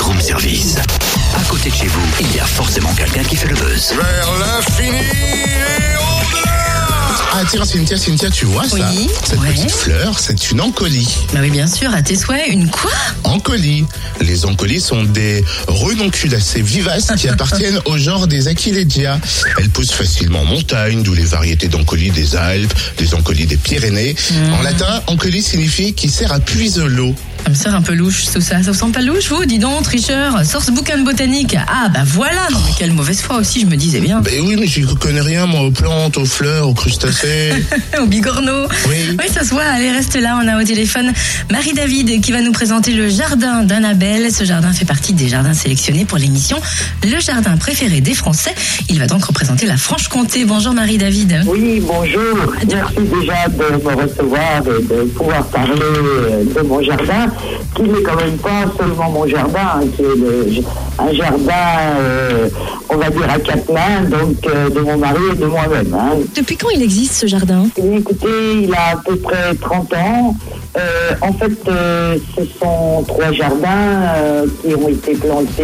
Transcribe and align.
room 0.00 0.20
service. 0.20 0.76
À 1.36 1.42
côté 1.48 1.70
de 1.70 1.74
chez 1.74 1.86
vous, 1.86 2.00
il 2.20 2.34
y 2.34 2.40
a 2.40 2.44
forcément 2.44 2.92
quelqu'un 2.94 3.22
qui 3.24 3.36
fait 3.36 3.48
le 3.48 3.54
buzz. 3.54 3.92
Vers 3.94 4.38
l'infini 4.38 4.96
et 4.98 5.96
au-delà 5.96 6.88
Ah 7.34 7.42
tiens, 7.48 7.64
Cynthia, 7.64 7.96
Cynthia, 7.96 8.30
tu 8.30 8.44
vois 8.46 8.64
ça 8.68 8.76
Oui, 8.76 9.08
Cette 9.24 9.38
ouais. 9.40 9.48
petite 9.52 9.70
fleur, 9.70 10.18
c'est 10.18 10.50
une 10.50 10.60
encolie. 10.60 11.08
Bah 11.32 11.40
oui, 11.42 11.50
bien 11.50 11.66
sûr, 11.66 11.92
à 11.94 12.02
tes 12.02 12.16
souhaits. 12.16 12.48
Une 12.48 12.68
quoi? 12.70 12.90
Encolie. 13.24 13.84
Les 14.20 14.44
encolies 14.46 14.80
sont 14.80 15.02
des 15.02 15.44
renonculacées 15.66 16.62
vivaces 16.62 17.12
qui 17.16 17.28
appartiennent 17.28 17.80
au 17.86 17.98
genre 17.98 18.26
des 18.26 18.48
Aquilegia. 18.48 19.18
Elles 19.58 19.70
poussent 19.70 19.92
facilement 19.92 20.40
en 20.40 20.44
montagne, 20.46 21.02
d'où 21.02 21.14
les 21.14 21.24
variétés 21.24 21.68
d'encolies 21.68 22.10
des 22.10 22.36
Alpes, 22.36 22.72
des 22.98 23.14
encolies 23.14 23.46
des 23.46 23.56
Pyrénées. 23.56 24.14
En 24.58 24.62
latin, 24.62 25.02
encolie 25.06 25.42
signifie 25.42 25.92
qui 25.94 26.08
sert 26.08 26.32
à 26.32 26.40
puiser 26.40 26.84
l'eau. 26.86 27.14
Ça 27.46 27.50
me 27.50 27.54
sert 27.54 27.74
un 27.76 27.82
peu 27.82 27.94
louche, 27.94 28.24
tout 28.34 28.40
ça. 28.40 28.60
Ça 28.60 28.72
vous 28.72 28.76
semble 28.76 28.90
pas 28.90 29.02
louche, 29.02 29.28
vous? 29.28 29.44
Dis 29.44 29.60
donc, 29.60 29.84
tricheur. 29.84 30.44
Sors 30.44 30.64
ce 30.64 30.72
bouquin 30.72 30.98
de 30.98 31.04
botanique. 31.04 31.56
Ah, 31.68 31.88
bah 31.88 32.00
voilà. 32.04 32.48
Non, 32.50 32.58
mais 32.66 32.72
quelle 32.76 32.90
mauvaise 32.90 33.20
foi 33.20 33.36
aussi, 33.36 33.60
je 33.60 33.66
me 33.66 33.76
disais 33.76 34.00
bien. 34.00 34.20
Ben 34.20 34.40
oui, 34.44 34.56
mais 34.58 34.66
je 34.66 34.84
connais 34.94 35.20
rien, 35.20 35.46
moi, 35.46 35.60
aux 35.60 35.70
plantes, 35.70 36.16
aux 36.16 36.24
fleurs, 36.24 36.68
aux 36.68 36.74
crustacés. 36.74 37.52
Au 38.02 38.06
bigorneau. 38.06 38.66
Oui. 38.88 39.16
ça 39.32 39.44
se 39.44 39.50
voit. 39.50 39.62
Allez, 39.62 39.92
reste 39.92 40.16
là. 40.16 40.40
On 40.42 40.48
a 40.48 40.60
au 40.60 40.64
téléphone 40.64 41.12
Marie-David 41.52 42.20
qui 42.20 42.32
va 42.32 42.40
nous 42.40 42.50
présenter 42.50 42.92
le 42.94 43.08
jardin 43.08 43.62
d'Annabelle. 43.62 44.32
Ce 44.34 44.42
jardin 44.42 44.72
fait 44.72 44.84
partie 44.84 45.12
des 45.12 45.28
jardins 45.28 45.54
sélectionnés 45.54 46.04
pour 46.04 46.18
l'émission 46.18 46.58
Le 47.04 47.20
jardin 47.20 47.56
préféré 47.58 48.00
des 48.00 48.14
Français. 48.14 48.56
Il 48.88 48.98
va 48.98 49.06
donc 49.06 49.24
représenter 49.24 49.66
la 49.66 49.76
Franche-Comté. 49.76 50.46
Bonjour 50.46 50.74
Marie-David. 50.74 51.42
Oui, 51.46 51.80
bonjour. 51.80 52.54
Merci 52.68 52.96
déjà 52.96 53.46
de 53.50 53.84
me 53.84 54.02
recevoir 54.02 54.62
et 54.66 54.82
de 54.82 55.04
pouvoir 55.10 55.46
parler 55.46 55.74
de 55.76 56.60
mon 56.62 56.82
jardin, 56.82 57.30
qui 57.74 57.82
n'est 57.82 58.02
quand 58.02 58.16
même 58.16 58.36
pas 58.38 58.64
seulement 58.78 59.10
mon 59.10 59.26
jardin, 59.26 59.58
hein, 59.76 59.80
qui 59.94 60.02
est 60.02 60.16
le- 60.16 60.62
un 60.98 61.12
jardin, 61.12 61.52
euh, 62.00 62.48
on 62.88 62.96
va 62.96 63.10
dire, 63.10 63.28
à 63.30 63.38
quatre 63.38 63.70
mains, 63.72 64.02
donc 64.08 64.36
euh, 64.46 64.70
de 64.70 64.80
mon 64.80 64.96
mari 64.96 65.20
et 65.32 65.36
de 65.36 65.46
moi-même. 65.46 65.94
hein. 65.94 66.16
Depuis 66.34 66.56
quand 66.56 66.70
il 66.70 66.82
existe 66.82 67.14
ce 67.14 67.26
jardin? 67.26 67.66
Eh 67.76 67.96
Écoutez, 67.96 68.62
il 68.62 68.72
a 68.74 68.92
à 68.94 68.96
peu 69.04 69.16
près 69.16 69.54
30 69.60 69.92
ans. 69.94 70.34
Euh, 70.76 70.80
en 71.22 71.32
fait, 71.32 71.52
ce 71.66 72.42
sont 72.60 73.02
trois 73.08 73.32
jardins 73.32 74.44
qui 74.62 74.74
ont 74.74 74.88
été 74.88 75.14
plantés 75.14 75.62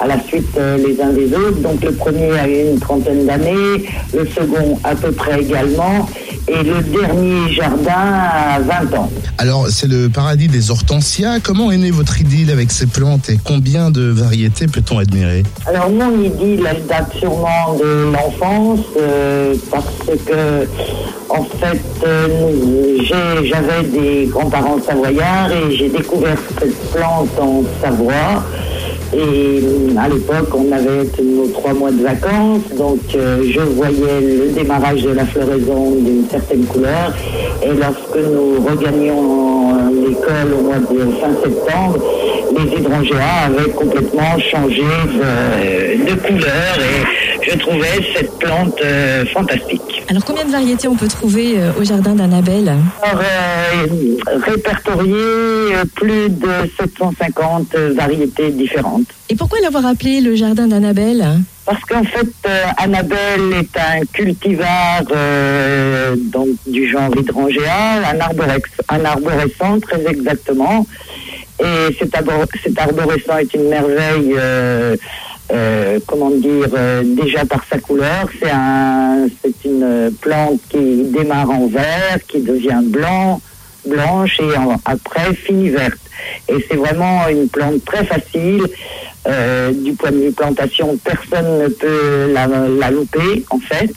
à 0.00 0.06
la 0.06 0.20
suite 0.24 0.56
les 0.84 1.00
uns 1.00 1.10
des 1.12 1.32
autres. 1.34 1.58
Donc 1.60 1.82
le 1.84 1.92
premier 1.92 2.36
a 2.38 2.48
eu 2.48 2.70
une 2.72 2.80
trentaine 2.80 3.26
d'années, 3.26 3.84
le 4.14 4.26
second 4.26 4.78
à 4.84 4.94
peu 4.94 5.12
près 5.12 5.40
également, 5.40 6.08
et 6.48 6.62
le 6.62 6.82
dernier 6.82 7.52
jardin 7.52 7.92
a 7.92 8.60
20 8.60 8.96
ans. 8.96 9.10
Alors, 9.38 9.68
c'est 9.68 9.88
le 9.88 10.08
paradis 10.08 10.48
des 10.48 10.70
hortensias. 10.70 11.40
Comment 11.40 11.70
est 11.70 11.78
née 11.78 11.90
votre 11.90 12.20
idylle 12.20 12.50
avec 12.50 12.70
ces 12.70 12.86
plantes 12.86 13.28
et 13.28 13.38
combien 13.42 13.90
de 13.90 14.02
variétés 14.02 14.66
peut-on 14.66 14.98
admirer 14.98 15.42
Alors 15.66 15.90
mon 15.90 16.22
idylle, 16.22 16.66
elle 16.70 16.86
date 16.86 17.12
sûrement 17.18 17.74
de 17.78 18.12
l'enfance 18.12 18.80
euh, 18.98 19.54
parce 19.70 19.86
que 20.24 20.68
en 21.28 21.42
fait 21.42 21.82
euh, 22.06 22.98
j'avais 23.02 23.88
des 23.88 24.26
grands-parents 24.26 24.80
savoyards 24.86 25.50
et 25.52 25.76
j'ai 25.76 25.88
découvert 25.88 26.38
cette 26.60 26.90
plante 26.92 27.38
en 27.40 27.62
Savoie. 27.82 28.44
Et 29.12 29.18
euh, 29.18 29.96
à 29.98 30.08
l'époque, 30.08 30.48
on 30.54 30.72
avait 30.72 31.04
nos 31.22 31.46
trois 31.48 31.72
mois 31.72 31.92
de 31.92 32.02
vacances, 32.02 32.68
donc 32.76 32.98
euh, 33.14 33.44
je 33.48 33.60
voyais 33.60 34.20
le 34.20 34.52
démarrage 34.52 35.02
de 35.02 35.10
la 35.10 35.24
floraison 35.24 35.92
d'une 35.92 36.28
certaine 36.28 36.64
couleur. 36.64 37.14
Et 37.62 37.68
lorsque 37.68 38.16
nous 38.16 38.60
regagnions 38.66 39.70
euh, 39.70 40.08
l'école 40.08 40.52
au 40.58 40.62
mois 40.62 40.78
de 40.78 41.10
fin 41.20 41.30
septembre, 41.42 41.98
les 42.56 42.78
hydrangeas 42.78 43.46
avaient 43.46 43.70
complètement 43.70 44.38
changé 44.38 44.82
de, 44.82 46.14
couleur 46.14 46.76
et 46.78 47.50
je 47.50 47.58
trouvais 47.58 48.00
cette 48.14 48.32
plante 48.38 48.80
fantastique. 49.32 49.95
Alors 50.08 50.24
combien 50.24 50.44
de 50.44 50.50
variétés 50.52 50.86
on 50.86 50.94
peut 50.94 51.08
trouver 51.08 51.54
euh, 51.58 51.72
au 51.80 51.84
jardin 51.84 52.14
d'Annabelle 52.14 52.72
Alors, 53.02 53.20
euh, 53.22 53.86
répertorié 54.46 55.14
euh, 55.14 55.84
plus 55.94 56.28
de 56.30 56.48
750 56.78 57.74
variétés 57.96 58.50
différentes. 58.52 59.06
Et 59.28 59.34
pourquoi 59.34 59.58
l'avoir 59.60 59.84
appelé 59.86 60.20
le 60.20 60.36
jardin 60.36 60.68
d'Annabelle 60.68 61.24
Parce 61.64 61.82
qu'en 61.84 62.04
fait, 62.04 62.28
euh, 62.46 62.62
Annabelle 62.76 63.52
est 63.58 63.76
un 63.76 64.04
cultivar 64.12 65.02
euh, 65.10 66.14
donc 66.16 66.50
du 66.68 66.88
genre 66.88 67.10
hydrangea, 67.18 68.02
un, 68.14 68.20
arborex, 68.20 68.70
un 68.88 69.04
arborescent 69.04 69.80
très 69.80 70.06
exactement. 70.06 70.86
Et 71.58 71.94
cet, 71.98 72.14
arbor- 72.14 72.46
cet 72.62 72.78
arborescent 72.78 73.38
est 73.38 73.52
une 73.54 73.68
merveille, 73.70 74.34
euh, 74.36 74.94
euh, 75.52 76.00
comment 76.06 76.30
dire, 76.30 76.68
euh, 76.74 77.02
déjà 77.04 77.44
par 77.44 77.64
sa 77.70 77.78
couleur. 77.78 78.28
C'est 78.40 78.50
un, 78.50 79.26
c'est 79.42 79.64
une 79.64 80.12
plante 80.20 80.60
qui 80.68 81.04
démarre 81.04 81.50
en 81.50 81.66
vert, 81.66 82.18
qui 82.26 82.40
devient 82.40 82.80
blanc, 82.82 83.40
blanche 83.86 84.40
et 84.40 84.54
après 84.84 85.34
finit 85.34 85.70
verte. 85.70 85.98
Et 86.48 86.64
c'est 86.68 86.76
vraiment 86.76 87.28
une 87.28 87.48
plante 87.48 87.84
très 87.84 88.04
facile. 88.04 88.62
Euh, 89.28 89.72
du 89.72 89.92
point 89.94 90.12
de 90.12 90.18
vue 90.18 90.32
plantation, 90.32 90.96
personne 90.98 91.58
ne 91.58 91.66
peut 91.66 92.32
la, 92.32 92.46
la 92.46 92.90
louper 92.92 93.44
en 93.50 93.58
fait. 93.58 93.92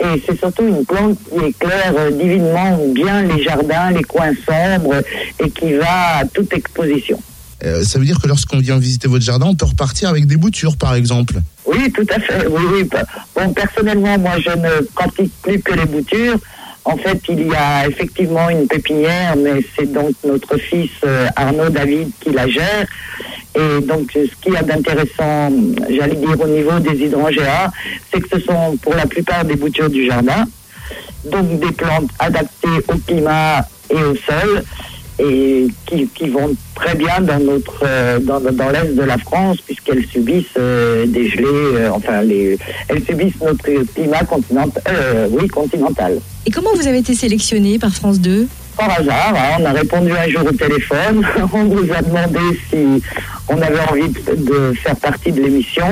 Et 0.00 0.22
c'est 0.26 0.38
surtout 0.38 0.66
une 0.66 0.84
plante 0.86 1.18
qui 1.28 1.44
éclaire 1.44 2.10
divinement 2.10 2.78
bien 2.88 3.22
les 3.22 3.42
jardins, 3.42 3.90
les 3.90 4.02
coins 4.02 4.32
sombres 4.46 5.02
et 5.38 5.50
qui 5.50 5.74
va 5.74 6.18
à 6.20 6.24
toute 6.24 6.52
exposition. 6.54 7.18
Euh, 7.64 7.82
Ça 7.84 7.98
veut 7.98 8.04
dire 8.04 8.20
que 8.20 8.28
lorsqu'on 8.28 8.58
vient 8.58 8.78
visiter 8.78 9.08
votre 9.08 9.24
jardin, 9.24 9.46
on 9.46 9.54
peut 9.54 9.66
repartir 9.66 10.08
avec 10.08 10.26
des 10.26 10.36
boutures, 10.36 10.76
par 10.76 10.94
exemple. 10.94 11.34
Oui, 11.66 11.92
tout 11.92 12.06
à 12.10 12.18
fait. 12.18 12.46
Oui, 12.48 12.88
personnellement, 13.54 14.18
moi, 14.18 14.32
je 14.38 14.50
ne 14.50 14.82
pratique 14.94 15.32
plus 15.42 15.60
que 15.60 15.72
les 15.74 15.86
boutures. 15.86 16.38
En 16.84 16.96
fait, 16.96 17.20
il 17.28 17.46
y 17.46 17.54
a 17.54 17.86
effectivement 17.86 18.50
une 18.50 18.66
pépinière, 18.66 19.36
mais 19.36 19.64
c'est 19.76 19.92
donc 19.92 20.12
notre 20.24 20.56
fils 20.58 20.90
euh, 21.04 21.28
Arnaud 21.36 21.68
David 21.70 22.10
qui 22.20 22.30
la 22.30 22.48
gère. 22.48 22.86
Et 23.54 23.80
donc, 23.82 24.10
ce 24.14 24.34
qu'il 24.42 24.54
y 24.54 24.56
a 24.56 24.62
d'intéressant, 24.62 25.52
j'allais 25.88 26.16
dire, 26.16 26.40
au 26.40 26.48
niveau 26.48 26.80
des 26.80 26.96
hydrangeas, 27.04 27.70
c'est 28.12 28.20
que 28.20 28.28
ce 28.36 28.44
sont 28.44 28.76
pour 28.82 28.94
la 28.94 29.06
plupart 29.06 29.44
des 29.44 29.54
boutures 29.54 29.90
du 29.90 30.06
jardin. 30.06 30.44
Donc, 31.30 31.60
des 31.60 31.70
plantes 31.70 32.10
adaptées 32.18 32.78
au 32.88 32.96
climat 33.06 33.60
et 33.90 34.02
au 34.02 34.16
sol 34.16 34.64
et 35.18 35.66
qui, 35.86 36.06
qui 36.08 36.28
vont 36.28 36.54
très 36.74 36.94
bien 36.94 37.20
dans 37.20 37.38
notre 37.38 37.82
euh, 37.84 38.18
dans, 38.18 38.40
dans 38.40 38.70
l'est 38.70 38.94
de 38.94 39.02
la 39.02 39.18
France 39.18 39.58
puisqu'elles 39.60 40.06
subissent 40.06 40.46
euh, 40.58 41.06
des 41.06 41.28
gelées 41.28 41.44
euh, 41.46 41.90
enfin 41.92 42.22
les 42.22 42.58
elles 42.88 43.04
subissent 43.04 43.40
notre 43.42 43.68
climat 43.94 44.24
continental 44.24 44.82
euh, 44.88 45.28
oui 45.30 45.46
continental 45.48 46.18
Et 46.46 46.50
comment 46.50 46.70
vous 46.74 46.86
avez 46.86 46.98
été 46.98 47.14
sélectionné 47.14 47.78
par 47.78 47.92
France 47.92 48.20
2 48.20 48.48
par 48.74 48.90
hasard, 48.90 49.34
hein, 49.36 49.58
on 49.60 49.64
a 49.66 49.72
répondu 49.72 50.12
un 50.12 50.28
jour 50.30 50.46
au 50.46 50.52
téléphone, 50.52 51.26
on 51.52 51.64
nous 51.64 51.92
a 51.92 52.00
demandé 52.00 52.40
si 52.70 53.02
on 53.46 53.60
avait 53.60 53.80
envie 53.90 54.08
de, 54.08 54.72
faire 54.72 54.96
partie 54.96 55.30
de 55.30 55.42
l'émission. 55.42 55.84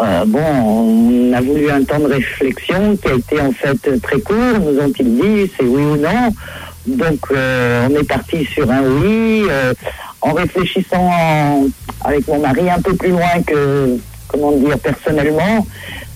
Euh, 0.00 0.24
bon, 0.26 0.38
on 0.40 1.32
a 1.32 1.40
voulu 1.40 1.70
un 1.70 1.82
temps 1.82 1.98
de 1.98 2.06
réflexion 2.06 2.96
qui 2.96 3.08
a 3.08 3.14
été 3.14 3.40
en 3.40 3.52
fait 3.52 4.00
très 4.00 4.20
court, 4.20 4.60
nous 4.60 4.78
ont-ils 4.78 5.16
dit, 5.16 5.50
c'est 5.58 5.64
oui 5.64 5.82
ou 5.82 5.96
non? 5.96 6.32
Donc 6.96 7.18
euh, 7.30 7.86
on 7.88 7.94
est 7.94 8.04
parti 8.04 8.44
sur 8.44 8.70
un 8.70 8.82
oui, 8.82 9.44
euh, 9.50 9.74
en 10.20 10.32
réfléchissant 10.32 11.10
avec 12.04 12.26
mon 12.28 12.38
mari 12.38 12.70
un 12.70 12.80
peu 12.80 12.94
plus 12.94 13.10
loin 13.10 13.42
que, 13.46 13.98
comment 14.28 14.52
dire, 14.52 14.78
personnellement. 14.78 15.66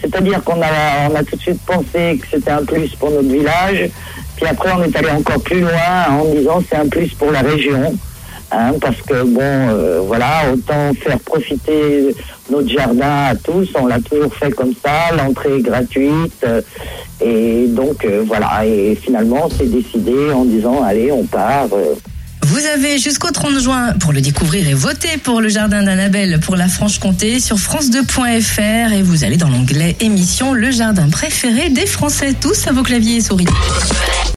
C'est-à-dire 0.00 0.42
qu'on 0.44 0.60
a, 0.62 1.08
on 1.10 1.14
a 1.14 1.24
tout 1.24 1.36
de 1.36 1.40
suite 1.40 1.60
pensé 1.66 2.20
que 2.20 2.26
c'était 2.30 2.50
un 2.50 2.64
plus 2.64 2.94
pour 2.94 3.10
notre 3.10 3.28
village. 3.28 3.90
Puis 4.36 4.46
après, 4.46 4.70
on 4.72 4.84
est 4.84 4.94
allé 4.94 5.10
encore 5.10 5.42
plus 5.42 5.60
loin 5.60 6.06
en 6.10 6.24
disant 6.26 6.62
c'est 6.68 6.76
un 6.76 6.88
plus 6.88 7.12
pour 7.14 7.32
la 7.32 7.40
région. 7.40 7.96
Hein, 8.50 8.72
parce 8.80 9.00
que, 9.02 9.22
bon, 9.22 9.40
euh, 9.42 10.00
voilà, 10.04 10.52
autant 10.52 10.92
faire 10.94 11.18
profiter 11.20 12.14
notre 12.50 12.68
jardin 12.68 13.26
à 13.30 13.34
tous. 13.34 13.68
On 13.74 13.86
l'a 13.86 14.00
toujours 14.00 14.34
fait 14.34 14.50
comme 14.50 14.72
ça. 14.84 15.14
L'entrée 15.16 15.56
est 15.56 15.62
gratuite. 15.62 16.44
euh, 16.44 16.60
et 17.20 17.66
donc, 17.68 18.04
euh, 18.04 18.22
voilà. 18.26 18.64
Et 18.64 18.94
finalement, 18.94 19.48
c'est 19.56 19.70
décidé 19.70 20.30
en 20.32 20.44
disant 20.44 20.82
allez, 20.82 21.10
on 21.10 21.24
part. 21.24 21.66
Vous 22.42 22.64
avez 22.74 22.98
jusqu'au 22.98 23.30
30 23.30 23.58
juin 23.60 23.92
pour 24.00 24.12
le 24.12 24.20
découvrir 24.22 24.66
et 24.68 24.74
voter 24.74 25.18
pour 25.22 25.40
le 25.40 25.48
jardin 25.48 25.82
d'Annabelle 25.82 26.40
pour 26.40 26.56
la 26.56 26.66
Franche-Comté 26.66 27.40
sur 27.40 27.56
France2.fr 27.56 28.92
et 28.92 29.02
vous 29.02 29.24
allez 29.24 29.36
dans 29.36 29.50
l'onglet 29.50 29.96
émission 30.00 30.54
Le 30.54 30.70
jardin 30.70 31.10
préféré 31.10 31.68
des 31.68 31.86
Français 31.86 32.34
tous 32.40 32.66
à 32.66 32.72
vos 32.72 32.82
claviers 32.82 33.16
et 33.16 33.20
souris. 33.20 33.46